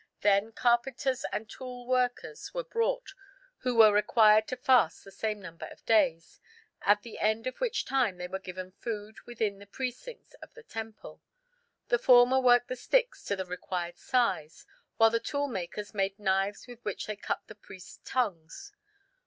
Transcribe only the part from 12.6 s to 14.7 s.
the sticks to the required size